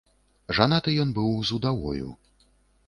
[0.59, 2.09] Жанаты ён быў з удавою.